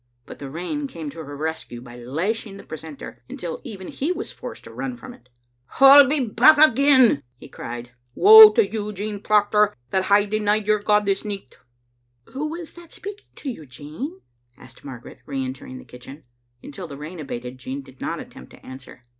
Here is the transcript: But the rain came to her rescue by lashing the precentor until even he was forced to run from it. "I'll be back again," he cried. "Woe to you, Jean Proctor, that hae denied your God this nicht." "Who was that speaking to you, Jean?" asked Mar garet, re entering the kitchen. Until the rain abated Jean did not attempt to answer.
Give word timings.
But 0.25 0.39
the 0.39 0.49
rain 0.49 0.87
came 0.87 1.11
to 1.11 1.19
her 1.25 1.37
rescue 1.37 1.79
by 1.79 1.95
lashing 1.97 2.57
the 2.57 2.63
precentor 2.63 3.21
until 3.29 3.61
even 3.63 3.87
he 3.89 4.11
was 4.11 4.31
forced 4.31 4.63
to 4.63 4.73
run 4.73 4.97
from 4.97 5.13
it. 5.13 5.29
"I'll 5.79 6.07
be 6.09 6.25
back 6.25 6.57
again," 6.57 7.21
he 7.37 7.47
cried. 7.47 7.91
"Woe 8.15 8.49
to 8.53 8.67
you, 8.67 8.93
Jean 8.93 9.19
Proctor, 9.19 9.75
that 9.91 10.05
hae 10.05 10.25
denied 10.25 10.65
your 10.65 10.79
God 10.79 11.05
this 11.05 11.23
nicht." 11.23 11.59
"Who 12.33 12.47
was 12.47 12.73
that 12.73 12.91
speaking 12.91 13.27
to 13.35 13.51
you, 13.51 13.67
Jean?" 13.67 14.21
asked 14.57 14.83
Mar 14.83 14.97
garet, 14.97 15.19
re 15.27 15.45
entering 15.45 15.77
the 15.77 15.85
kitchen. 15.85 16.23
Until 16.63 16.87
the 16.87 16.97
rain 16.97 17.19
abated 17.19 17.59
Jean 17.59 17.83
did 17.83 18.01
not 18.01 18.19
attempt 18.19 18.49
to 18.53 18.65
answer. 18.65 19.05